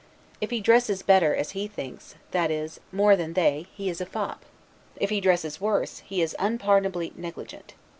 [0.41, 4.05] If he dresses better, as he thinks, that is, more than they, he is a
[4.07, 4.43] fop;
[4.95, 7.75] if he dresses worse, he is unpardonably negligent.